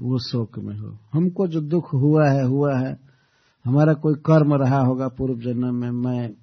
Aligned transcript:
वो 0.00 0.18
शोक 0.18 0.58
में 0.58 0.78
हो। 0.78 0.98
हमको 1.12 1.46
जो 1.46 1.60
दुख 1.60 1.92
हुआ 1.92 2.28
है 2.28 2.44
हुआ 2.44 2.78
है। 2.78 3.00
हमारा 3.64 3.94
कोई 3.94 4.14
कर्म 4.14 4.54
रहा 4.54 4.80
होगा 4.80 5.08
पूर्व 5.08 5.40
जन्म 5.40 5.74
में, 5.74 5.90
मैं 5.90 6.34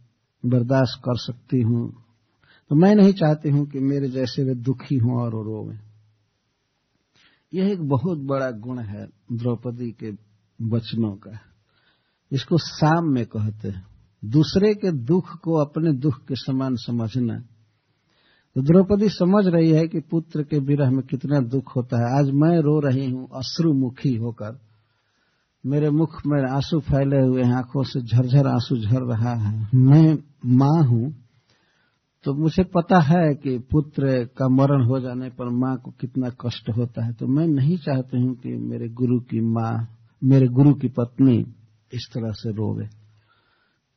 बर्दाश्त 0.45 1.01
कर 1.05 1.17
सकती 1.17 1.61
हूँ। 1.61 1.93
तो 2.69 2.75
मैं 2.75 2.95
नहीं 2.95 3.13
चाहती 3.13 3.49
हूँ 3.49 3.65
कि 3.65 3.79
मेरे 3.79 4.09
जैसे 4.09 4.43
वे 4.43 4.55
दुखी 4.55 4.95
हों 4.95 5.21
और 5.21 5.31
रोवें 5.31 5.79
यह 7.53 7.67
एक 7.67 7.81
बहुत 7.81 8.17
बड़ा 8.17 8.51
गुण 8.51 8.79
है 8.79 9.07
द्रौपदी 9.33 9.91
के 9.91 10.11
वचनों 10.61 11.15
का। 11.15 11.39
इसको 12.31 12.57
साम 12.57 13.05
में 13.05 13.25
कहते 13.25 13.67
हैं। 13.67 13.87
दूसरे 14.25 14.73
के 14.73 14.91
दुख 14.91 15.39
को 15.43 15.65
अपने 15.65 15.93
दुख 15.93 16.25
के 16.27 16.35
समान 16.35 16.75
समझना। 16.75 17.54
तो 18.55 18.61
द्रौपदी 18.61 19.09
समझ 19.09 19.47
रही 19.47 19.71
है 19.71 19.87
कि 19.87 19.99
पुत्र 19.99 20.43
के 20.43 20.59
विरह 20.59 20.89
में 20.89 21.01
कितना 21.01 21.39
दुख 21.39 21.75
होता 21.75 21.97
है। 21.97 22.19
आज 22.19 22.31
मैं 22.31 22.59
रो 22.61 22.79
रही 22.79 23.09
हूँ, 23.11 23.27
अश्रुमुखी 23.35 24.15
होकर। 24.15 24.59
मेरे 25.65 25.89
मुख 25.89 26.21
में 26.25 26.51
आँसू 26.51 26.79
फैले 26.79 27.19
हुए 27.19 27.43
हैं, 27.43 27.53
आँखों 27.53 27.83
से 27.83 28.01
झरझर 28.01 28.47
आँसू 28.47 28.77
झर 28.77 29.01
रहा 29.01 29.33
है। 29.33 29.69
मैं 29.75 30.17
माँ 30.45 30.83
हूँ 30.83 31.15
तो 32.25 32.33
मुझे 32.33 32.63
पता 32.63 32.99
है 32.99 33.35
कि 33.35 33.57
पुत्र 33.59 34.23
का 34.37 34.47
मरण 34.47 34.83
हो 34.83 34.99
जाने 34.99 35.29
पर 35.29 35.49
माँ 35.49 35.77
को 35.77 35.91
कितना 35.91 36.29
कष्ट 36.29 36.69
होता 36.69 37.05
है। 37.05 37.13
तो 37.13 37.27
मैं 37.27 37.47
नहीं 37.47 37.77
चाहती 37.77 38.21
हूँ 38.21 38.35
कि 38.35 38.49
मेरे 38.49 38.89
गुरु 38.89 39.19
की 39.19 39.41
माँ, 39.41 39.87
मेरे 40.23 40.47
गुरु 40.47 40.73
की 40.73 40.87
पत्नी 40.87 41.37
इस 41.93 42.09
तरह 42.13 42.31
से 42.31 42.51
रोवे 42.51 42.87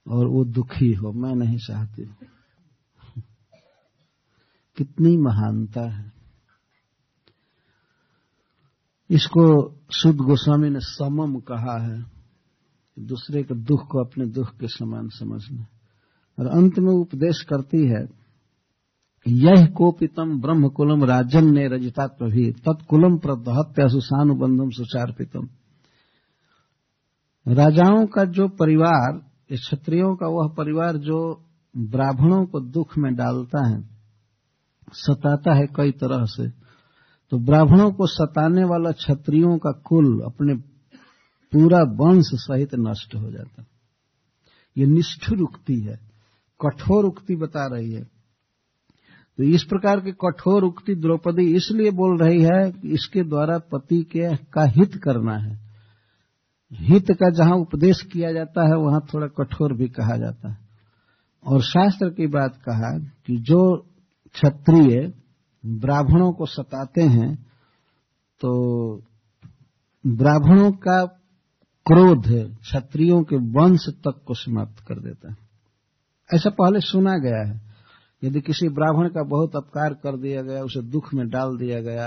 और 0.06 0.26
वो 0.26 0.44
दुखी 0.44 0.92
हो। 0.92 1.12
मैं 1.12 1.34
नहीं 1.34 1.58
चाहती। 1.58 2.10
कितनी 4.78 5.16
महानता 5.16 5.80
है। 5.80 6.12
इसको 9.10 9.74
शुद्ध 9.90 10.20
गोस्वामी 10.20 10.70
ने 10.70 10.80
समम 10.80 11.40
कहा 11.40 11.82
है। 11.82 12.18
दूसरे 12.98 13.42
के 13.42 13.54
दुख 13.54 13.88
को 13.88 14.04
अपने 14.04 14.26
दुख 14.26 14.56
के 14.56 14.68
समान 14.68 15.08
समझना। 15.08 15.66
और 16.38 16.46
अंत 16.46 16.78
में 16.78 16.92
उपदेश 16.92 17.42
करती 17.42 17.86
है, 17.86 18.08
यह 19.28 19.66
कोपितम 19.66 20.40
ब्रह्म 20.40 20.68
कुलम 20.68 21.04
राजन 21.04 21.54
ने 21.54 21.68
रजिता 21.68 22.06
प्रभी, 22.06 22.52
तत्कुलम 22.52 23.18
प्रदहत्य 23.18 23.88
सुसानुबंधम 23.88 24.70
सुचारपितम। 24.70 25.48
राजाओं 27.48 28.06
का 28.06 28.24
जो 28.24 28.48
परिवार 28.48 29.18
क्षत्रियों 29.52 30.16
का 30.16 30.26
वह 30.26 30.48
परिवार 30.48 30.96
जो 30.96 31.44
ब्राह्मणों 31.76 32.46
को 32.46 32.60
दुख 32.60 32.98
में 32.98 33.14
डालता 33.14 33.68
है 33.68 33.97
सताता 34.92 35.54
है 35.54 35.66
कई 35.66 35.90
तरह 35.90 36.24
से। 36.24 36.48
तो 37.30 37.38
ब्राह्मणों 37.38 37.92
को 37.92 38.06
सताने 38.06 38.64
वाला 38.64 38.90
क्षत्रियों 38.90 39.58
का 39.58 39.70
कुल 39.70 40.20
अपने 40.20 40.54
पूरा 41.52 41.78
वंश 41.78 42.24
सहित 42.34 42.68
नष्ट 42.74 43.14
हो 43.14 43.30
जाता। 43.30 43.64
ये 44.78 44.86
निष्ठुर 44.86 45.38
उक्ति 45.38 45.74
है, 45.74 46.00
कठोर 46.66 47.04
उक्ति 47.04 47.36
बता 47.36 47.66
रही 47.66 47.92
है। 47.92 48.04
तो 49.36 49.44
इस 49.44 49.64
प्रकार 49.64 50.00
की 50.00 50.12
कठोर 50.12 50.64
उक्ति 50.64 50.94
द्रौपदी 50.94 51.54
इसलिए 51.54 51.90
बोल 51.90 52.18
रही 52.18 52.42
है 52.42 52.72
कि 52.72 52.88
इसके 52.88 53.22
द्वारा 53.22 53.58
पति 53.58 54.02
के 54.02 54.36
का 54.36 54.64
हित 54.64 54.94
करना 54.94 55.36
है। 55.36 55.68
हित 56.72 57.06
का 57.10 57.30
जहाँ 57.30 57.56
उपदेश 57.56 58.02
किया 58.02 58.32
जाता 58.32 58.68
है, 58.68 58.76
वहाँ 58.76 59.00
थोड़ा 59.14 59.26
कठोर 59.26 59.72
भी 59.72 59.88
कहा 59.88 60.16
जाता 60.16 60.50
है। 60.50 60.58
और 61.44 61.62
शास्त्र 61.62 62.10
की 62.10 62.26
बात 62.26 62.56
कहा 62.56 62.98
कि 62.98 63.36
जो 63.36 63.87
क्षत्रिय 64.34 65.12
ब्राह्मणों 65.66 66.32
को 66.32 66.46
सताते 66.46 67.02
हैं 67.02 67.34
तो 68.40 68.50
ब्राह्मणों 70.06 70.72
का 70.72 71.04
क्रोध 71.86 72.56
क्षत्रियों 72.60 73.22
के 73.22 73.36
वंश 73.36 73.88
तक 73.88 74.22
को 74.26 74.34
समाप्त 74.34 74.84
कर 74.88 74.94
देता 74.94 75.30
है। 75.30 75.36
ऐसा 76.34 76.50
पहले 76.50 76.80
सुना 76.80 77.18
गया 77.18 77.48
है। 77.48 77.60
यदि 78.24 78.40
किसी 78.40 78.68
ब्राह्मण 78.68 79.08
का 79.08 79.22
बहुत 79.22 79.56
अपकार 79.56 79.94
कर 79.94 80.16
दिया 80.16 80.42
गया, 80.42 80.62
उसे 80.62 80.82
दुख 80.82 81.14
में 81.14 81.28
डाल 81.28 81.56
दिया 81.56 81.80
गया 81.80 82.06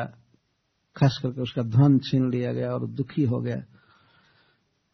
खास 0.96 1.20
करके 1.24 1.42
उसका 1.42 1.62
धन 1.62 2.00
छीन 2.00 2.30
लिया 2.30 2.54
गया 2.54 2.70
और 2.72 2.88
दुखी 2.88 3.24
हो 3.24 3.40
गया 3.40 3.56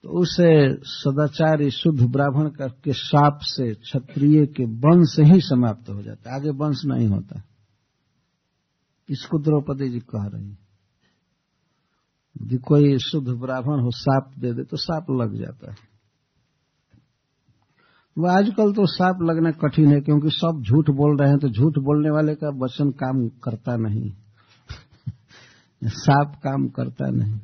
तो 0.03 0.09
उसे 0.09 0.77
सदाचारी 0.83 1.71
शुद्ध 1.71 2.01
ब्राह्मण 2.01 2.49
का 2.49 2.67
साप 2.87 3.39
से, 3.41 3.73
क्षत्रिय 3.73 4.45
के 4.45 4.65
वंश 4.65 5.15
ही 5.19 5.41
समाप्त 5.41 5.89
हो 5.89 6.01
जाता 6.01 6.35
आगे 6.35 6.49
वंश 6.49 6.81
नहीं 6.85 7.07
होता। 7.07 7.41
इसको 9.09 9.39
द्रौपदी 9.39 9.89
जी 9.89 9.99
कह 9.99 10.25
रही 10.25 10.57
यदि 12.41 12.57
कोई 12.57 12.97
शुद्ध 12.97 13.27
ब्राह्मण 13.27 13.79
हो, 13.79 13.91
साप 13.91 14.31
दे 14.39 14.53
दे 14.53 14.63
तो 14.63 14.77
साप 14.77 15.05
लग 15.11 15.35
जाता 15.35 15.71
है। 15.71 15.77
वो 18.17 18.27
आजकल 18.27 18.73
तो 18.73 18.85
साप 18.85 19.15
लगना 19.21 19.51
कठिन 19.51 19.93
है, 19.93 20.01
क्योंकि 20.01 20.29
सब 20.29 20.63
झूठ 20.69 20.89
बोल 20.89 21.17
रहे 21.17 21.29
हैं 21.29 21.39
तो 21.39 21.49
झूठ 21.49 21.73
बोलने 21.77 22.09
वाले 22.09 22.35
का 22.35 22.47
वचन 22.47 22.91
काम 22.91 23.27
करता 23.27 23.75
नहीं। 23.75 24.11
साप 25.83 26.35
काम 26.35 26.67
करता 26.67 27.09
नहीं। 27.09 27.39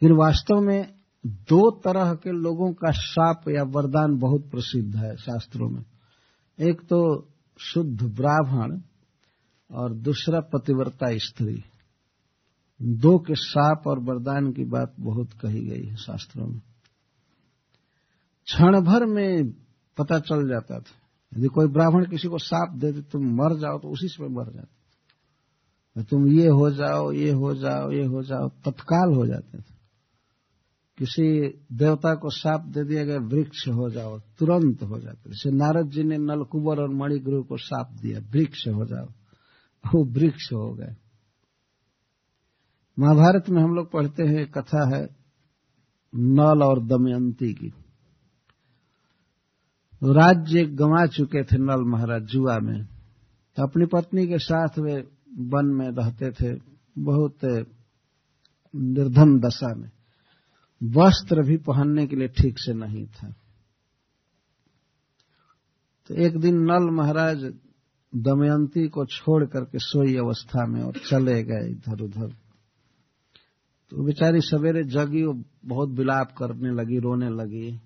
फिर 0.00 0.12
वास्तव 0.12 0.60
में 0.60 0.97
दो 1.26 1.80
तरह 1.80 2.14
के 2.14 2.30
लोगों 2.30 2.72
का 2.72 2.92
शाप 2.92 3.42
या 3.48 3.62
वरदान 3.62 4.18
बहुत 4.18 4.50
प्रसिद्ध 4.50 4.96
है 4.96 5.16
शास्त्रों 5.16 5.68
में। 5.68 5.84
एक 6.60 6.80
तो 6.80 7.28
शुद्ध 7.58 8.02
ब्राह्मण 8.02 8.80
और 9.70 9.94
दूसरा 9.94 10.40
पतिव्रता 10.40 11.06
स्त्री। 11.10 11.64
दो 12.82 13.18
के 13.18 13.34
साप 13.34 13.82
और 13.86 13.98
वरदान 13.98 14.52
की 14.52 14.64
बात 14.64 14.94
बहुत 15.00 15.32
कही 15.32 15.60
गई 15.60 15.86
है 15.86 15.96
शास्त्रों 15.96 16.46
में। 16.46 16.60
क्षण 18.44 18.80
भर 18.80 19.06
में 19.06 19.50
पता 19.98 20.18
चल 20.18 20.48
जाता 20.48 20.78
था। 20.78 21.08
यदि 21.38 21.48
कोई 21.48 21.66
ब्राह्मण 21.66 22.06
किसी 22.06 22.28
को 22.28 22.38
साप 22.38 22.76
दे 22.76 22.92
दे, 22.92 23.02
तुम 23.02 23.24
मर 23.24 23.58
जाओ 23.58 23.78
तो 23.78 23.88
उसी 23.88 24.08
से 24.08 24.28
मर 24.28 24.52
जाते। 24.52 26.02
तुम 26.02 26.28
ये 26.28 26.48
हो 26.48 26.70
जाओ, 26.70 27.12
ये 27.12 27.30
हो 27.30 27.54
जाओ, 27.54 27.90
ये 27.92 28.04
हो 28.04 28.22
जाओ, 28.22 28.48
तत्काल 28.48 29.14
हो 29.14 29.26
जाते 29.26 29.58
थे। 29.58 29.77
किसी 30.98 31.48
देवता 31.72 32.14
को 32.14 32.30
साप 32.30 32.60
दे 32.60 32.84
दिया 32.84 33.04
गया, 33.04 33.18
वृक्ष 33.18 33.68
हो 33.68 33.90
जाओ, 33.90 34.18
तुरंत 34.18 34.82
हो 34.82 34.98
जाते 34.98 35.30
जैसे 35.30 35.50
नारद 35.50 35.90
जी 35.90 36.02
ने 36.02 36.18
नलकुबर 36.18 36.82
और 36.82 36.94
मणिगुरु 36.94 37.42
को 37.42 37.56
साप 37.56 37.90
दिया, 38.02 38.20
वृक्ष 38.20 38.68
हो 38.68 38.84
जाओ। 38.84 39.06
वो 39.86 40.04
वृक्ष 40.04 40.52
हो 40.52 40.74
गए। 40.74 40.96
महाभारत 42.98 43.44
में 43.50 43.62
हम 43.62 43.74
लोग 43.74 43.92
पढ़ते 43.92 44.22
हैं 44.22 44.50
कथा 44.50 44.96
है, 44.96 45.16
नल 46.14 46.62
और 46.62 46.86
दमयंती 46.86 47.52
की। 47.52 47.68
राज्य 50.04 50.64
गंवा 50.64 51.06
चुके 51.06 51.44
थे 51.44 51.58
नल 51.58 51.84
महाराज 51.84 52.22
जुआ 52.22 52.58
में। 52.58 52.84
तो 53.56 53.62
अपनी 53.62 53.86
पत्नी 53.86 54.26
के 54.26 54.38
साथ 54.38 54.68
वे 54.78 55.08
वन 55.38 55.66
में 55.66 55.90
रहते 55.90 56.30
थे, 56.30 56.60
बहुत 56.98 57.38
निर्धन 58.76 59.40
दशा 59.40 59.74
में। 59.74 59.90
वस्त्र 60.82 61.42
भी 61.42 61.56
पहनने 61.56 62.06
के 62.06 62.16
लिए 62.16 62.28
ठीक 62.28 62.58
से 62.58 62.72
नहीं 62.72 63.06
था। 63.06 63.34
तो 66.08 66.14
एक 66.14 66.38
दिन 66.38 66.54
नल 66.56 66.90
महाराज 66.90 67.54
दमयंती 68.16 68.88
को 68.88 69.06
छोड़ 69.06 69.44
करके 69.44 69.78
सोई 69.78 70.16
अवस्था 70.16 70.66
में 70.66 70.82
और 70.82 70.92
चले 70.92 71.44
गए 71.44 71.70
इधर 71.70 72.00
उधर। 72.00 72.28
तो 73.90 74.04
बेचारी 74.04 74.40
सवेरे 74.40 74.84
जगी 74.84 75.22
और 75.22 75.44
बहुत 75.64 75.88
विलाप 75.88 76.34
करने 76.38 76.70
लगी, 76.70 76.98
रोने 76.98 77.28
लगी। 77.28 77.80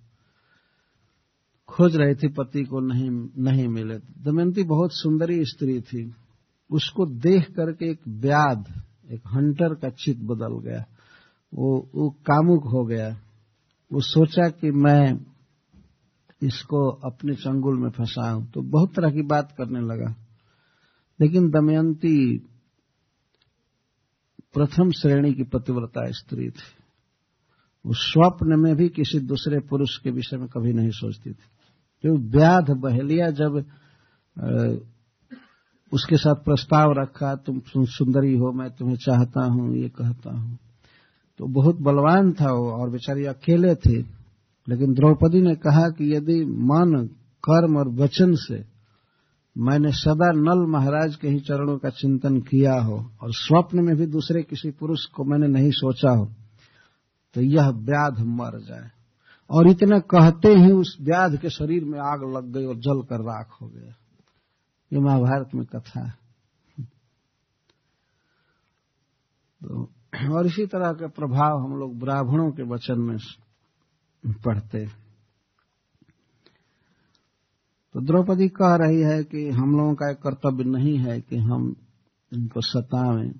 खोज 1.68 1.96
रही 1.96 2.14
थी 2.14 2.28
पति 2.28 2.64
को 2.64 2.80
नहीं 2.80 3.10
नहीं 3.38 3.68
मिले। 3.68 3.98
दमयंती 3.98 4.62
बहुत 4.62 4.90
सुंदरी 4.92 5.44
स्त्री 5.44 5.80
थी। 5.80 6.14
उसको 6.70 7.06
देख 7.06 7.50
करके 7.50 7.90
एक 7.90 8.00
व्याध 8.08 8.82
एक 9.10 9.22
हंटर 9.26 9.74
का 9.74 9.88
चित 9.88 10.18
बदल 10.18 10.70
गया। 10.70 10.84
वो 11.54 11.90
वो 11.94 12.10
कामुक 12.10 12.64
हो 12.64 12.84
गया। 12.84 13.08
वो 13.92 14.00
सोचा 14.00 14.48
कि 14.48 14.70
मैं 14.70 15.26
इसको 16.42 16.88
अपने 16.90 17.34
चंगुल 17.34 17.78
में 17.78 17.90
फंसाऊं 17.90 18.44
तो 18.44 18.62
बहुत 18.62 18.90
तरह 18.90 19.10
की 19.10 19.22
बात 19.22 19.54
करने 19.58 19.80
लगा। 19.80 20.14
लेकिन 21.20 21.50
दमयंती 21.50 22.38
प्रथम 24.54 24.90
श्रेणी 24.90 25.32
की 25.34 25.42
पतिव्रता 25.42 26.10
स्त्री 26.10 26.50
थी। 26.50 26.70
वो 27.86 27.92
स्वप्न 27.94 28.58
में 28.60 28.76
भी 28.76 28.88
किसी 28.88 29.18
दूसरे 29.18 29.60
पुरुष 29.60 29.96
के 29.96 30.10
विषय 30.10 30.36
में 30.36 30.48
कभी 30.48 30.72
नहीं 30.72 30.90
सोचती 30.90 31.30
थी। 31.30 31.48
तो 32.04 32.18
व्याध 32.30 32.70
बहेलिया 32.70 33.30
जब 33.30 33.64
उसके 35.92 36.16
साथ 36.16 36.34
प्रस्ताव 36.34 36.92
रखा, 36.98 37.34
तुम 37.34 37.84
सुंदरी 37.84 38.34
हो, 38.36 38.52
मैं 38.52 38.70
तुम्हें 38.70 38.96
चाहता 38.96 39.44
हूँ, 39.44 39.76
ये 39.76 39.88
कहता 39.88 40.38
हूँ। 40.38 40.58
तो 41.42 41.46
बहुत 41.46 41.76
बलवान 41.76 42.32
था 42.32 42.50
वो 42.52 42.70
और 42.72 42.90
बेचारी 42.90 43.24
अकेले 43.26 43.74
थे। 43.74 43.96
लेकिन 44.68 44.92
द्रौपदी 44.94 45.40
ने 45.42 45.54
कहा 45.54 45.88
कि 45.88 46.14
यदि 46.14 46.34
मन, 46.44 47.08
कर्म 47.44 47.76
और 47.78 47.88
वचन 47.92 48.34
से 48.34 48.58
मैंने 49.56 49.90
सदा 49.92 50.30
नल 50.32 50.60
महाराज 50.70 51.16
के 51.16 51.28
ही 51.28 51.40
चरणों 51.40 51.76
का 51.78 51.90
चिंतन 51.90 52.38
किया 52.40 52.74
हो 52.80 52.98
और 53.22 53.32
स्वप्न 53.34 53.84
में 53.84 53.96
भी 53.96 54.06
दूसरे 54.06 54.42
किसी 54.42 54.70
पुरुष 54.70 55.04
को 55.06 55.24
मैंने 55.24 55.48
नहीं 55.48 55.70
सोचा 55.70 56.10
हो 56.10 56.28
तो 57.34 57.40
यह 57.40 57.68
व्याध 57.68 58.20
मर 58.20 58.58
जाए। 58.60 58.90
और 59.50 59.68
इतना 59.68 59.98
कहते 59.98 60.48
ही 60.48 60.70
उस 60.72 60.96
व्याध 61.00 61.36
के 61.36 61.50
शरीर 61.50 61.84
में 61.84 61.98
आग 61.98 62.22
लग 62.36 62.52
गई 62.52 62.64
और 62.64 62.76
जल 62.76 63.02
कर 63.02 63.20
राख 63.22 63.56
हो 63.62 63.68
गया। 63.68 63.94
ये 64.92 65.00
महाभारत 65.00 65.54
में 65.54 65.64
कथा 65.66 66.04
है। 66.06 66.14
तो 69.60 69.88
और 70.28 70.46
इसी 70.46 70.66
तरह 70.66 70.92
के 70.92 71.08
प्रभाव 71.08 71.58
हम 71.64 71.76
लोग 71.76 71.98
ब्राह्मणों 71.98 72.50
के 72.50 72.62
वचन 72.62 73.00
में 73.00 73.16
पढ़ते 74.26 75.02
तो 77.92 78.00
द्रौपदी 78.00 78.48
कह 78.48 78.74
रही 78.74 79.00
है 79.00 79.24
कि 79.24 79.50
हम 79.50 79.76
लोगों 79.76 79.94
का 79.94 80.10
एक 80.10 80.16
कर्तव्य 80.16 80.64
नहीं 80.64 80.98
है 80.98 81.20
कि 81.20 81.36
हम 81.36 81.76
इनको 82.32 82.60
सतावें। 82.60 83.32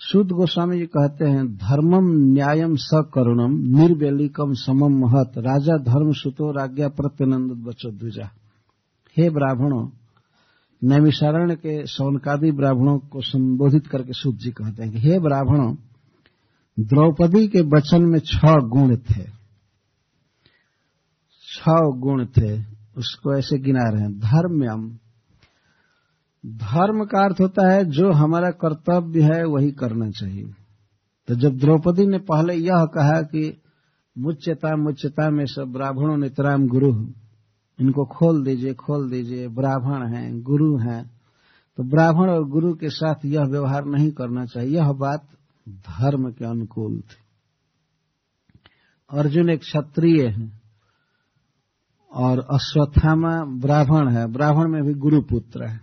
शुद्ध 0.00 0.30
गोस्वामी 0.32 0.78
जी 0.78 0.86
कहते 0.86 1.24
हैं 1.24 1.56
धर्मम 1.56 2.10
न्यायम 2.32 2.76
सकरुणम 2.76 3.52
निर्वेलिकम 3.52 4.52
समम 4.52 4.98
महत। 4.98 5.32
राजा 5.38 5.76
धर्म 5.76 6.12
सुतो 6.12 6.50
राज्ञा 6.52 6.88
प्रत्यनंद 6.88 7.52
बचो 7.52 7.90
द्विजा। 7.90 8.30
हे 9.16 9.30
ब्राह्मणों 9.30 9.88
नैमिषारण्य 10.84 11.54
के 11.54 11.86
सौनकादि 11.86 12.52
ब्राह्मणों 12.52 12.98
को 12.98 13.20
संबोधित 13.20 13.86
करके 13.86 14.12
शुद्ध 14.12 14.38
जी 14.38 14.50
कहते 14.50 14.82
हैं 14.82 14.92
कि, 14.92 14.98
हे 14.98 15.18
ब्राह्मणों, 15.18 15.74
द्रौपदी 16.80 17.48
के 17.48 17.60
वचन 17.60 18.02
में 18.02 18.18
छह 18.18 18.54
गुण 18.54 18.96
थे। 18.96 19.22
छह 21.42 21.90
गुण 21.96 22.26
थे, 22.26 22.60
उसको 22.96 23.38
ऐसे 23.38 23.58
गिना 23.58 23.90
रहे 23.90 24.02
हैं। 24.02 24.18
धर्म्यम। 24.18 24.98
धर्म 26.46 27.04
का 27.04 27.24
अर्थ 27.24 27.40
होता 27.40 27.72
है, 27.72 27.84
जो 27.84 28.12
हमारा 28.12 28.50
कर्तव्य 28.50 29.22
है, 29.22 29.44
वही 29.44 29.70
करना 29.70 30.10
चाहिए। 30.10 30.44
तो 31.28 31.34
जब 31.34 31.56
द्रौपदी 31.56 32.06
ने 32.06 32.18
पहले 32.18 32.54
यह 32.54 32.84
कहा 32.84 33.22
कि, 33.22 33.60
मुच्यता 34.18 34.76
मुच्यता 34.76 35.30
में 35.30 35.46
सब 35.46 35.64
ब्राह्मणों 35.64 36.16
नितराम 36.16 36.66
गुरु 36.66 37.08
इनको 37.80 38.04
खोल 38.04 38.44
दीजिए 38.44 38.74
खोल 38.74 39.10
दीजिए, 39.10 39.48
ब्राह्मण 39.48 40.14
हैं, 40.14 40.42
गुरु 40.42 40.78
हैं। 40.78 41.10
तो 41.76 41.82
ब्राह्मण 41.82 42.30
और 42.30 42.48
गुरु 42.48 42.74
के 42.74 42.90
साथ 42.90 43.14
यह 43.24 43.42
व्यवहार 43.42 43.84
नहीं 43.84 44.10
करना 44.10 44.46
चाहिए। 44.46 44.76
यह 44.76 44.92
बात 44.92 45.28
धर्म 45.68 46.32
के 46.32 46.44
अनुकूल 46.44 47.00
थी। 47.00 47.26
अर्जुन 49.10 49.50
एक 49.50 49.60
क्षत्रिय 49.60 50.26
है 50.26 50.60
और 52.12 52.38
अश्वत्थामा 52.38 53.44
ब्राह्मण 53.44 54.08
है। 54.08 54.26
ब्राह्मण 54.26 54.68
में 54.68 54.82
भी 54.82 54.94
गुरुपुत्र 54.94 55.64
है। 55.64 55.80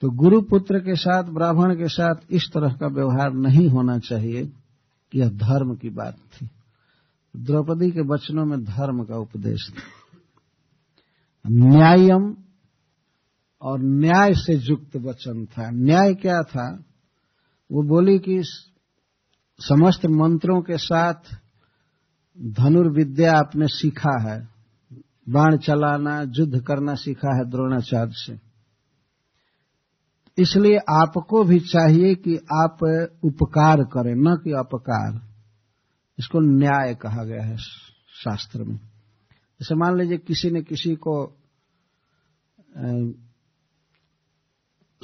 तो 0.00 0.10
गुरुपुत्र 0.10 0.78
के 0.78 0.96
साथ, 0.96 1.24
ब्राह्मण 1.24 1.74
के 1.74 1.88
साथ 1.88 2.14
इस 2.30 2.50
तरह 2.54 2.72
का 2.72 2.86
व्यवहार 2.86 3.32
नहीं 3.32 3.68
होना 3.68 3.98
चाहिए 3.98 4.52
यह 5.14 5.28
धर्म 5.28 5.74
की 5.74 5.90
बात 5.90 6.16
थी। 6.16 6.50
द्रौपदी 7.36 7.90
के 7.90 8.00
वचनों 8.00 8.44
में 8.44 8.64
धर्म 8.64 9.04
का 9.04 9.16
उपदेश 9.16 9.72
था। 9.74 9.99
न्यायम 11.46 12.36
और 13.62 13.80
न्याय 13.80 14.34
से 14.34 14.54
युक्त 14.54 14.96
वचन 14.96 15.46
था। 15.46 15.70
न्याय 15.70 16.14
क्या 16.14 16.42
था? 16.42 16.84
वो 17.72 17.82
बोली 17.82 18.18
कि 18.18 18.42
समस्त 19.60 20.06
मंत्रों 20.06 20.62
के 20.62 20.78
साथ 20.78 21.14
धनुर्विद्या 22.40 23.38
आपने 23.38 23.66
सीखा 23.68 24.30
है। 24.30 24.48
बाण 25.28 25.56
चलाना, 25.56 26.20
युद्ध 26.20 26.60
करना 26.60 26.94
सीखा 26.94 27.36
है 27.36 27.50
द्रोणाचार्य 27.50 28.12
से। 28.12 28.38
इसलिए 30.38 30.76
आपको 30.76 31.44
भी 31.44 31.60
चाहिए 31.60 32.14
कि 32.14 32.36
आप 32.36 33.08
उपकार 33.24 33.76
करें, 33.76 34.14
न 34.14 34.36
कि 34.44 34.52
अपकार। 34.52 35.20
इसको 36.18 36.40
न्याय 36.40 36.94
कहा 36.94 37.24
गया 37.24 37.42
है 37.42 37.56
शास्त्र 38.24 38.64
में। 38.64 38.89
जैसे 39.60 39.74
मान 39.74 39.98
लीजिए 39.98 40.18
किसी 40.18 40.50
ने 40.50 40.62
किसी 40.62 40.94
को 40.94 41.36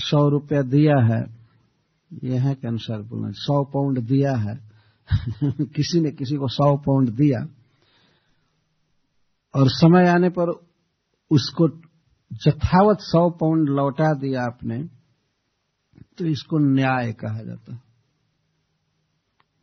सौ 0.01 0.29
रुपया 0.29 0.63
दिया 0.63 0.97
है 1.05 1.37
यह 2.25 2.55
के 2.55 2.69
अनुसार 2.69 3.03
बोलना 3.03 3.31
सौ 3.31 3.65
पाउंड 3.65 4.01
दिया 4.01 4.37
है, 4.37 4.57
किसी 5.67 6.01
ने 6.01 6.11
किसी 6.11 6.37
को 6.37 6.49
सौ 6.49 6.77
पाउंड 6.77 7.11
दिया, 7.11 7.41
और 9.55 9.69
समय 9.69 10.09
आने 10.09 10.29
पर 10.29 10.51
उसको 11.31 11.69
जथावत 12.33 12.99
सौ 13.01 13.31
पाउंड 13.31 13.69
लौटा 13.69 14.13
दिया 14.15 14.43
आपने 14.43 14.83
तो 16.19 16.25
इसको 16.25 16.59
न्याय 16.59 17.13
कहा 17.13 17.43
जाता 17.43 17.81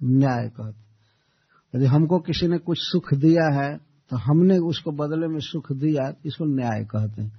न्याय 0.04 0.50
कहते 0.50 1.78
यदि 1.78 1.86
हमको 1.86 2.20
किसी 2.20 2.48
ने 2.48 2.58
कुछ 2.58 2.78
सुख 2.82 3.14
दिया 3.14 3.62
है 3.62 3.93
तो 4.10 4.18
हमने 4.18 4.58
उसको 4.58 4.92
बदले 4.92 5.28
में 5.28 5.40
सुख 5.40 5.72
दिया, 5.72 6.14
इसको 6.26 6.46
न्याय 6.46 6.84
कहते 6.86 7.22
हैं। 7.22 7.32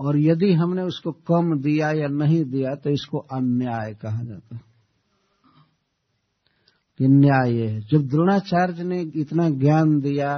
और 0.00 0.18
यदि 0.18 0.52
हमने 0.52 0.82
उसको 0.82 1.12
कम 1.12 1.58
दिया 1.60 1.90
या 1.90 2.06
नहीं 2.08 2.44
दिया 2.44 2.74
तो 2.74 2.90
इसको 2.90 3.18
अन्याय 3.18 3.94
कहा 3.94 4.22
जाता 4.22 4.56
है। 4.56 4.62
न्याय 7.00 7.52
है। 7.56 7.80
जब 7.80 8.06
द्रोणाचार्य 8.08 8.84
ने 8.84 9.00
इतना 9.16 9.48
ज्ञान 9.50 10.00
दिया, 10.00 10.34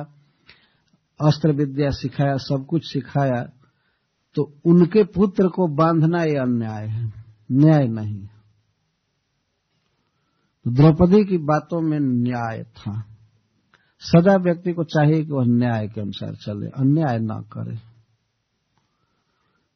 अस्त्र 1.21 1.53
विद्या 1.53 1.91
सिखाया, 1.91 2.37
सब 2.37 2.67
कुछ 2.69 2.93
सिखाया 2.93 3.43
तो 4.37 4.43
उनके 4.65 5.05
पुत्र 5.05 5.49
को 5.49 5.67
बांधना 5.69 6.23
यह 6.23 6.43
अन्याय 6.43 6.87
है, 6.87 7.13
न्याय 7.53 7.87
नहीं 7.89 8.27
तो 10.65 10.71
द्रौपदी 10.71 11.25
की 11.25 11.39
बातों 11.39 11.81
में 11.81 11.99
न्याय 12.01 12.63
था। 12.65 13.16
सदा 14.01 14.37
व्यक्ति 14.37 14.73
को 14.73 14.85
चाहिए 14.85 15.25
कि 15.25 15.33
वह 15.33 15.45
न्याय 15.47 15.89
के 15.89 16.01
अनुसार 16.01 16.35
चले, 16.35 16.67
अन्याय 16.67 17.19
न 17.19 17.45
करे। 17.53 17.77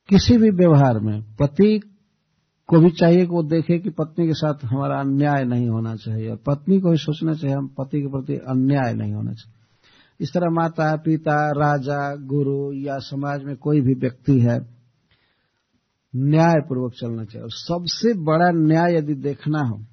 किसी 0.09 0.37
भी 0.37 0.51
व्यवहार 0.51 0.99
में 0.99 1.23
पति 1.23 1.81
को 2.67 2.81
भी 2.81 2.91
चाहिए 2.91 3.21
कि 3.21 3.31
वो 3.31 3.43
देखे 3.43 3.79
कि 3.79 3.91
पत्नी 3.91 4.27
के 4.27 4.35
साथ 4.35 4.55
हमारा 4.65 5.01
अन्याय 5.01 5.45
नहीं 5.45 5.69
होना 5.69 5.97
चाहिए 5.97 6.35
पत्नी 6.35 6.81
को 6.81 6.91
भी 6.91 6.97
सोचना 6.97 7.35
चाहिए 7.35 7.57
हम 7.57 7.67
पति 7.69 8.01
के 8.01 8.07
प्रति 8.07 8.35
अन्याय 8.35 8.95
नहीं 8.95 9.13
होना 9.13 9.33
चाहिए। 9.33 9.55
इस 10.21 10.33
तरह 10.33 10.51
माता, 10.51 10.97
पिता, 10.97 11.51
राजा, 11.51 12.17
गुरु 12.17 12.73
या 12.73 12.99
समाज 12.99 13.45
में 13.45 13.57
कोई 13.57 13.81
भी 13.81 13.95
व्यक्ति 13.95 14.41
है 14.41 14.59
न्याय 16.17 16.55
पूर्वक 16.69 16.93
चलना 16.93 17.25
चाहिए। 17.25 17.43
और 17.43 17.51
सबसे 17.51 18.15
बड़ा 18.15 18.51
न्याय 18.51 18.97
यदि 18.97 19.15
देखना 19.15 19.59
हो 19.59 19.85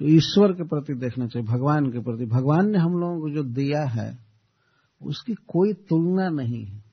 तो 0.00 0.06
ईश्वर 0.06 0.52
के 0.52 0.62
प्रति 0.62 0.94
देखना 0.94 1.26
चाहिए, 1.26 1.48
भगवान 1.48 1.92
के 1.92 1.98
प्रति। 1.98 2.26
भगवान 2.26 2.70
ने 2.70 2.78
हम 2.78 2.92
लोगों 2.92 3.20
को 3.20 3.30
जो 3.30 3.42
दिया 3.42 3.84
है, 3.84 4.18
उसकी 5.02 5.34
कोई 5.34 5.72
तुलना 5.72 6.28
नहीं 6.28 6.64
है। 6.64 6.84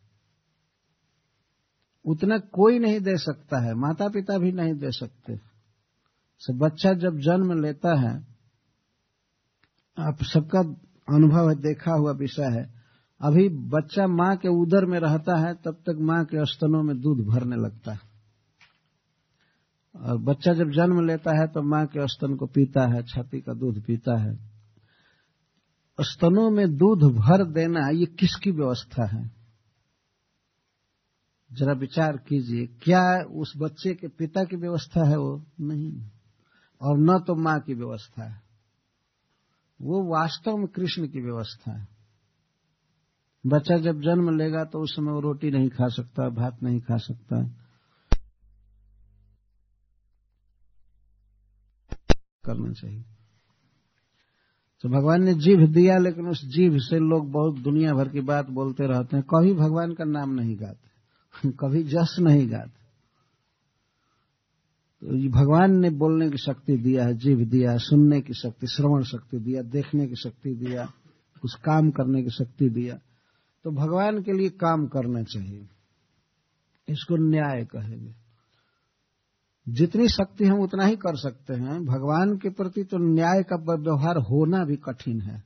उतना 2.06 2.38
कोई 2.38 2.80
नहीं 2.80 3.00
दे 3.00 3.18
सकता 3.18 3.66
है 3.66 3.74
माता 3.74 4.08
पिता 4.08 4.38
भी 4.38 4.52
नहीं 4.52 4.74
दे 4.74 4.92
सकते। 4.92 5.40
से 6.40 6.54
बच्चा 6.54 6.94
जब 6.94 7.18
जन्म 7.20 7.62
लेता 7.62 8.00
है, 8.00 8.28
आप 9.98 10.18
सबका 10.24 10.60
अनुभव 11.16 11.50
है, 11.50 11.56
देखा 11.56 11.92
हुआ 11.92 12.12
विषय 12.12 12.44
है। 12.44 12.74
अभी 13.22 13.50
बच्चा 13.50 14.08
माँ 14.08 14.38
के 14.38 14.48
उदर 14.48 14.86
में 14.86 15.00
रहता 15.00 15.38
है, 15.38 15.54
तब 15.54 15.74
तक 15.74 15.98
माँ 16.00 16.26
के 16.26 16.46
स्तनों 16.46 16.84
में 16.84 17.02
दूध 17.02 17.26
भरने 17.28 17.56
लगता 17.56 17.92
है। 17.92 18.00
और 19.96 20.18
बच्चा 20.18 20.54
जब 20.54 20.70
जन्म 20.70 21.08
लेता 21.08 21.32
है 21.42 21.48
तो 21.48 21.62
माँ 21.62 21.86
के 21.86 22.08
स्तन 22.08 22.36
को 22.36 22.46
पीता 22.46 22.88
है, 22.88 23.04
छाती 23.04 23.42
का 23.42 23.54
दूध 23.54 23.84
पीता 23.84 24.18
है। 24.18 24.36
स्तनों 26.02 26.52
में 26.52 26.78
दूध 26.78 27.04
भर 27.04 27.46
देना 27.46 27.90
ये 27.90 28.06
किसकी 28.06 28.52
व्यवस्था 28.52 29.06
है? 29.06 29.32
जरा 31.54 31.74
विचार 31.74 32.18
कीजिए, 32.18 32.68
क्या 32.68 33.24
उस 33.24 33.54
बच्चे 33.58 33.94
के 33.96 34.08
पिता 34.08 34.44
की 34.44 34.56
व्यवस्था 34.56 35.10
है 35.10 35.18
वो? 35.18 35.46
नहीं। 35.62 36.10
और 36.82 36.98
न 36.98 37.20
तो 37.20 37.36
माँ 37.36 37.60
की 37.60 37.74
व्यवस्था 37.74 38.24
है। 38.24 38.42
वो 39.82 40.14
वास्तव 40.14 40.58
में 40.58 40.68
कृष्ण 40.68 41.08
की 41.08 41.22
व्यवस्था 41.22 41.72
है। 41.72 41.88
बच्चा 43.46 43.78
जब 43.78 44.02
जन्म 44.02 44.38
लेगा 44.38 44.64
तो 44.64 44.80
उस 44.80 44.96
समय 44.96 45.12
वो 45.12 45.20
रोटी 45.20 45.52
नहीं 45.52 45.70
खा 45.70 45.88
सकता, 45.88 46.30
भात 46.30 46.64
नहीं 46.64 46.80
खा 46.80 46.98
सकता। 46.98 47.65
करना 52.46 52.74
चाहिए। 52.74 53.04
तो 54.82 54.90
भगवान 54.90 55.24
ने 55.24 55.34
जीभ 55.34 55.70
दिया, 55.70 55.98
लेकिन 55.98 56.28
उस 56.28 56.46
जीभ 56.46 56.78
से 56.78 57.00
लोग 57.00 57.32
बहुत 57.32 57.60
दुनिया 57.60 57.94
भर 57.94 58.10
की 58.10 58.20
बात 58.20 58.50
बोलते 58.50 58.88
रहते 58.88 59.18
हैं। 59.18 59.26
कभी 59.26 59.54
भगवान 59.54 59.94
का 59.94 60.04
नाम 60.04 60.34
नहीं 60.34 60.60
गाते, 60.60 60.90
कभी 61.52 61.84
जस 61.84 62.18
नहीं 62.20 62.52
गाते। 62.52 62.86
तो 65.02 65.30
भगवान 65.30 65.80
ने 65.80 65.90
बोलने 65.90 66.30
की 66.30 66.38
शक्ति 66.38 66.78
दिया 66.78 67.06
है 67.06 67.14
जीव 67.14 67.46
दिया 67.46 67.78
सुनने 67.78 68.22
की 68.22 68.34
शक्ति, 68.34 68.68
श्रवण 68.68 69.04
शक्ति 69.04 69.38
दिया, 69.38 69.62
देखने 69.62 70.08
की 70.08 70.16
शक्ति 70.16 70.56
दिया, 70.56 70.86
कुछ 71.42 71.54
काम 71.54 71.92
करने 71.92 72.24
की 72.24 72.30
शक्ति 72.30 72.70
दिया। 72.70 73.00
तो 73.64 73.72
भगवान 73.72 74.24
के 74.24 74.34
लिए 74.34 74.50
काम 74.50 74.88
करना 74.88 75.24
चाहिए। 75.24 75.68
इसको 76.90 77.16
न्याय 77.16 77.66
कहेंगे। 77.66 78.25
जितनी 79.70 80.08
शक्ति 80.08 80.46
हम 80.46 80.60
उतना 80.60 80.86
ही 80.86 80.96
कर 80.96 81.16
सकते 81.16 81.54
हैं। 81.54 81.86
भगवान 81.86 82.38
के 82.38 82.50
प्रति 82.50 82.84
तो 82.84 82.98
न्याय 82.98 83.44
का 83.44 83.56
व्यवहार 83.56 84.18
होना 84.18 84.66
भी 84.66 84.76
कठिन 84.76 85.22
है। 85.22 85.44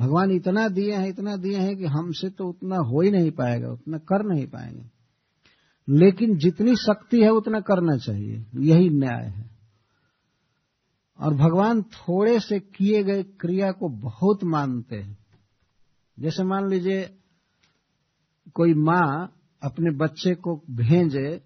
भगवान 0.00 0.30
इतना 0.30 0.68
दिए 0.68 0.94
हैं, 0.94 1.08
इतना 1.08 1.36
दिए 1.36 1.58
हैं 1.58 1.76
कि 1.76 1.84
हमसे 1.84 2.30
तो 2.30 2.48
उतना 2.48 2.76
हो 2.76 3.00
ही 3.00 3.10
नहीं 3.10 3.30
पाएगा, 3.30 3.68
उतना 3.68 3.98
कर 3.98 4.24
नहीं 4.26 4.46
पाएँगे। 4.46 4.90
लेकिन 5.88 6.38
जितनी 6.38 6.76
शक्ति 6.76 7.22
है, 7.22 7.30
उतना 7.30 7.60
करना 7.60 7.96
चाहिए। 7.96 8.46
यही 8.54 8.88
न्याय 8.90 9.24
है। 9.24 9.50
और 11.20 11.34
भगवान 11.34 11.82
थोड़े 11.82 12.40
से 12.40 12.60
किए 12.60 13.04
गए 13.04 13.22
क्रिया 13.22 13.72
को 13.72 13.88
बहुत 13.88 14.44
मानते 14.44 14.96
हैं। 14.96 15.18
जैसे 16.18 16.44
मान 16.44 16.68
लीजिए, 16.68 17.18
कोई 18.54 18.74
माँ 18.74 19.32
अपने 19.62 19.90
बच्चे 19.90 20.34
को 20.34 20.62
भेजे 20.70 21.40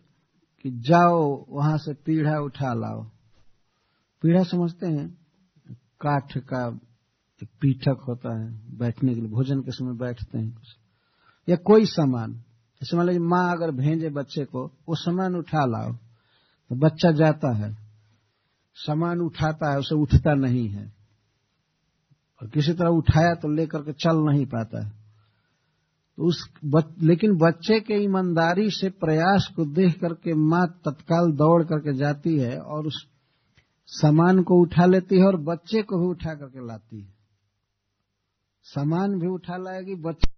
कि 0.62 0.70
जाओ, 0.70 1.46
वहाँ 1.48 1.78
से 1.78 1.94
पीढ़ा 1.94 2.38
उठा 2.38 2.74
लाओ। 2.74 3.02
पीढ़ा 4.22 4.42
समझते 4.42 4.86
हैं, 4.86 5.18
काठ 6.00 6.38
का 6.38 6.80
एक 7.42 7.48
पीठक 7.60 8.04
होता 8.08 8.40
है, 8.40 8.78
बैठने 8.78 9.14
के 9.14 9.20
लिए, 9.20 9.30
भोजन 9.30 9.60
के 9.60 9.70
समय 9.70 9.96
बैठते 9.96 10.38
हैं। 10.38 10.54
कुछ 10.54 10.76
या 11.48 11.56
कोई 11.56 11.86
सामान, 11.86 12.32
जैसे 12.80 12.96
मान 12.96 13.06
लीजिए 13.06 13.20
माँ 13.20 13.56
अगर 13.56 13.70
भेजे 13.70 14.08
बच्चे 14.08 14.44
को, 14.44 14.66
वो 14.88 14.94
सामान 14.94 15.34
उठा 15.34 15.64
लाओ 15.64 15.92
तो 16.68 16.76
बच्चा 16.76 17.10
जाता 17.10 17.56
है। 17.56 17.76
सामान 18.74 19.20
उठाता 19.20 19.72
है, 19.72 19.78
उसे 19.78 19.94
उठता 19.94 20.34
नहीं 20.34 20.68
है। 20.68 20.92
और 22.42 22.48
किसी 22.48 22.72
तरह 22.72 22.88
उठाया 22.88 23.34
तो 23.34 23.48
लेकर 23.48 23.78
के 23.78 23.92
चल 23.92 24.16
नहीं 24.16 24.46
पाता 24.46 24.86
है। 24.86 24.99
उस 26.20 26.38
बच, 26.64 26.84
लेकिन 27.02 27.36
बच्चे 27.36 27.78
के 27.80 28.02
ईमानदारी 28.04 28.70
से 28.70 28.88
प्रयास 29.00 29.48
को 29.56 29.64
देख 29.64 29.98
करके 30.00 30.34
माँ 30.34 30.66
तत्काल 30.84 31.30
दौड़ 31.32 31.62
करके 31.64 31.96
जाती 31.96 32.36
है 32.38 32.58
और 32.58 32.86
उस 32.86 33.06
सामान 33.88 34.42
को 34.42 34.60
उठा 34.62 34.86
लेती 34.86 35.18
है 35.18 35.26
और 35.26 35.36
बच्चे 35.36 35.82
को 35.82 35.98
भी 35.98 36.06
उठा 36.06 36.34
करके 36.34 36.66
लाती 36.66 37.00
है। 37.00 37.08
सामान 38.66 39.18
भी 39.18 39.26
उठा 39.26 39.56
लाएगी 39.56 39.94
बच्चे 39.94 40.28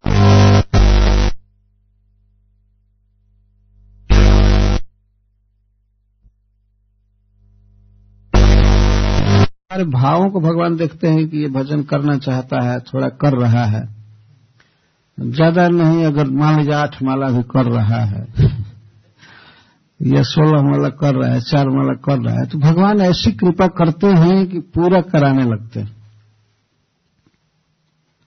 हमारे 9.70 9.84
भावों 9.90 10.30
को 10.30 10.40
भगवान 10.40 10.76
देखते 10.76 11.08
हैं 11.08 11.28
कि 11.28 11.38
ये 11.38 11.48
भजन 11.48 11.82
करना 11.82 12.16
चाहता 12.18 12.62
है 12.62 12.78
थोड़ा 12.80 13.08
कर 13.08 13.38
रहा 13.38 13.64
है। 13.66 14.01
ज़्यादा 15.18 15.66
नहीं 15.68 16.04
अगर 16.04 16.30
मान 16.32 16.58
लीजिए 16.58 16.74
आठ 16.74 17.02
माला 17.02 17.26
भी 17.28 17.42
कर 17.50 17.66
रहा 17.66 18.04
है 18.04 18.22
या 20.00 20.22
सोलह 20.24 20.62
माला 20.62 20.88
कर 20.96 21.14
रहा 21.14 21.32
है 21.32 21.40
चार 21.40 21.68
माला 21.68 21.94
कर 22.04 22.18
रहा 22.18 22.34
है 22.34 22.46
तो 22.46 22.58
भगवान 22.58 23.00
ऐसी 23.00 23.32
कृपा 23.32 23.66
करते 23.74 24.06
हैं 24.18 24.46
कि 24.46 24.60
पूरा 24.74 25.00
कराने 25.10 25.44
लगते 25.44 25.80
हैं। 25.80 25.90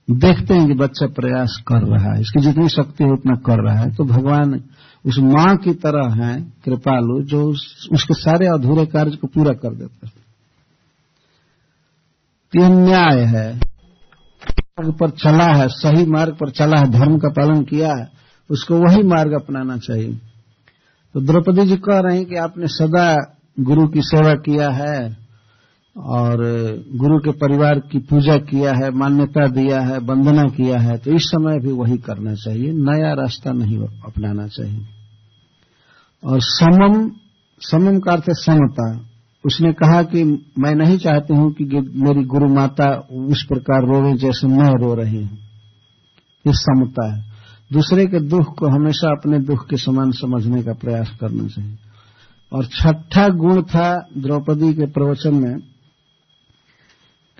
देखते 0.08 0.54
हैं 0.54 0.66
कि 0.66 0.74
बच्चा 0.74 1.06
प्रयास 1.14 1.58
कर 1.68 1.86
रहा 1.86 2.12
है 2.14 2.20
इसकी 2.20 2.40
जितनी 2.40 2.68
शक्ति 2.68 3.04
है 3.04 3.10
उतना 3.12 3.34
कर 3.46 3.62
रहा 3.64 3.78
है 3.80 3.90
तो 3.94 4.04
भगवान 4.04 4.60
उस 5.04 5.18
माँ 5.24 5.56
की 5.56 5.72
तरह 5.76 6.14
है 6.16 6.34
कृपालु 6.64 7.22
जो 7.24 7.42
उस, 7.44 7.88
उसके 7.92 8.14
सारे 8.14 8.46
अधूरे 8.46 8.86
कार्य 8.86 9.16
को 9.16 9.26
पूरा 9.26 9.52
कर 9.54 9.74
देता 9.74 10.06
है। 10.06 10.12
यह 12.52 12.68
न्याय 12.68 13.20
है। 13.26 13.48
मार्ग 14.78 14.92
पर 14.92 15.10
चला 15.10 15.44
है, 15.56 15.66
सही 15.68 16.04
मार्ग 16.06 16.32
पर 16.34 16.50
चला 16.50 16.78
है, 16.78 16.90
धर्म 16.90 17.16
का 17.18 17.28
पालन 17.28 17.62
किया 17.62 17.88
है, 17.88 18.08
उसको 18.50 18.74
वही 18.76 19.02
मार्ग 19.02 19.32
अपनाना 19.32 19.76
चाहिए। 19.76 20.12
तो 21.14 21.20
द्रौपदी 21.20 21.66
जी 21.66 21.76
कह 21.76 22.00
रहे 22.00 22.16
हैं 22.16 22.26
कि 22.26 22.36
आपने 22.36 22.66
सदा 22.66 23.06
गुरु 23.60 23.86
की 23.88 24.00
सेवा 24.00 24.34
किया 24.34 24.68
है 24.70 25.16
और 25.96 26.42
गुरु 26.94 27.18
के 27.18 27.30
परिवार 27.30 27.78
की 27.78 27.98
पूजा 27.98 28.36
किया 28.36 28.72
है, 28.72 28.90
मान्यता 28.90 29.46
दिया 29.46 29.80
है, 29.80 29.98
वंदना 29.98 30.42
किया 30.42 30.78
है 30.78 30.96
तो 30.98 31.12
इस 31.12 31.22
समय 31.24 31.58
भी 31.58 31.72
वही 31.72 31.96
करना 31.98 32.34
चाहिए, 32.34 32.72
नया 32.72 33.12
रास्ता 33.14 33.52
नहीं 33.52 33.78
अपनाना 34.06 34.46
चाहिए। 34.46 34.86
और 36.22 36.38
समम 36.42 37.10
समम 37.60 37.98
का 37.98 38.12
अर्थ 38.12 38.24
है 38.24 38.34
समता। 38.34 38.92
उसने 39.46 39.72
कहा 39.72 40.02
कि 40.02 40.24
मैं 40.58 40.74
नहीं 40.74 40.98
चाहती 40.98 41.34
हूँ 41.34 41.52
कि 41.52 41.64
मेरी 41.94 42.24
गुरु 42.24 42.48
माता 42.48 43.08
उस 43.10 43.44
प्रकार 43.44 43.82
रोवे 43.82 44.12
जैसे 44.12 44.46
मैं 44.46 44.70
रो 44.70 44.94
रही 44.94 45.16
हूँ। 45.16 45.38
ये 46.46 46.52
समता 46.52 47.14
है। 47.14 47.24
दूसरे 47.72 48.06
के 48.06 48.20
दुख 48.20 48.58
को 48.58 48.66
हमेशा 48.66 49.08
अपने 49.08 49.38
दुख 49.38 49.66
के 49.68 49.76
समान 49.76 50.10
समझने 50.10 50.62
का 50.62 50.72
प्रयास 50.72 51.16
करना 51.20 51.46
चाहिए। 51.46 51.76
और 52.52 52.66
छठा 52.66 53.28
गुण 53.28 53.62
था 53.62 54.08
द्रौपदी 54.18 54.74
के 54.74 54.86
प्रवचन 54.86 55.34
में 55.34 55.58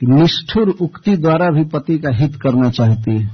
कि 0.00 0.06
निष्ठुर 0.06 0.68
उक्ति 0.68 1.16
द्वारा 1.16 1.50
भी 1.50 1.64
पति 1.64 1.98
का 1.98 2.10
हित 2.16 2.36
करना 2.36 2.70
चाहती 2.70 3.18
है। 3.18 3.30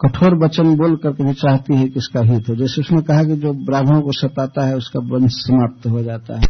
कठोर 0.00 0.44
वचन 0.44 0.76
बोल 0.76 0.96
करके 0.96 1.24
भी 1.24 1.32
चाहती 1.32 1.76
है 1.76 1.88
कि 1.88 1.98
इसका 1.98 2.20
हित 2.20 2.48
हो। 2.48 2.54
जैसे 2.54 2.80
उसने 2.80 3.02
कहा 3.02 3.24
कि 3.24 3.36
जो 3.36 3.52
ब्राह्मणों 3.52 4.02
को 4.02 4.12
सताता 4.12 4.66
है, 4.66 4.76
उसका 4.76 5.00
वंश 5.00 5.32
समाप्त 5.32 5.86
हो 5.86 6.02
जाता 6.02 6.40
है। 6.40 6.46